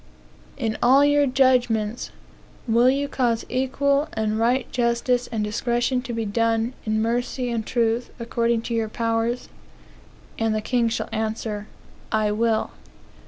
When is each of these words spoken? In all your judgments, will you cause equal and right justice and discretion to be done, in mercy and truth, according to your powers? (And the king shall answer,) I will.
In 0.57 0.79
all 0.81 1.05
your 1.05 1.27
judgments, 1.27 2.09
will 2.67 2.89
you 2.89 3.07
cause 3.07 3.45
equal 3.49 4.09
and 4.13 4.39
right 4.39 4.65
justice 4.71 5.27
and 5.27 5.43
discretion 5.43 6.01
to 6.01 6.11
be 6.11 6.25
done, 6.25 6.73
in 6.87 7.03
mercy 7.03 7.51
and 7.51 7.63
truth, 7.63 8.09
according 8.19 8.63
to 8.63 8.73
your 8.73 8.89
powers? 8.89 9.47
(And 10.39 10.55
the 10.55 10.59
king 10.61 10.89
shall 10.89 11.09
answer,) 11.11 11.67
I 12.11 12.31
will. 12.31 12.71